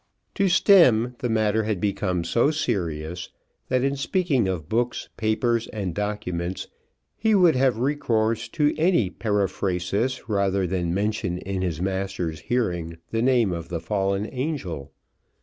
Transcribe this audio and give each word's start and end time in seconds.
To 0.33 0.45
Stemm 0.49 1.15
the 1.19 1.29
matter 1.29 1.61
had 1.65 1.79
become 1.79 2.23
so 2.23 2.49
serious, 2.49 3.29
that 3.67 3.83
in 3.83 3.95
speaking 3.95 4.47
of 4.47 4.67
books, 4.67 5.09
papers, 5.15 5.67
and 5.67 5.93
documents 5.93 6.67
he 7.15 7.35
would 7.35 7.55
have 7.55 7.77
recourse 7.77 8.47
to 8.49 8.73
any 8.79 9.11
periphrasis 9.11 10.27
rather 10.27 10.65
than 10.65 10.91
mention 10.91 11.37
in 11.37 11.61
his 11.61 11.79
master's 11.83 12.39
hearing 12.39 12.97
the 13.11 13.21
name 13.21 13.51
of 13.51 13.69
the 13.69 13.79
fallen 13.79 14.27
angel. 14.31 14.91